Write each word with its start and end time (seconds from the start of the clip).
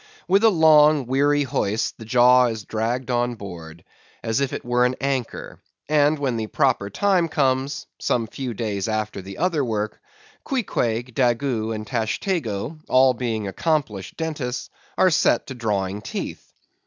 With 0.27 0.43
a 0.43 0.49
long, 0.49 1.05
weary 1.05 1.43
hoist 1.43 1.99
the 1.99 2.05
jaw 2.05 2.47
is 2.47 2.65
dragged 2.65 3.11
on 3.11 3.35
board, 3.35 3.83
as 4.23 4.39
if 4.39 4.51
it 4.51 4.65
were 4.65 4.83
an 4.83 4.95
anchor; 4.99 5.59
and 5.87 6.17
when 6.17 6.37
the 6.37 6.47
proper 6.47 6.89
time 6.89 7.27
comes—some 7.29 8.25
few 8.25 8.55
days 8.55 8.87
after 8.87 9.21
the 9.21 9.37
other 9.37 9.63
work—Queequeg, 9.63 11.13
Daggoo, 11.13 11.71
and 11.71 11.85
Tashtego, 11.85 12.79
being 13.19 13.43
all 13.45 13.49
accomplished 13.49 14.17
dentists, 14.17 14.71
are 14.97 15.11
set 15.11 15.45
to 15.45 15.53
drawing 15.53 16.01
teeth. 16.01 16.51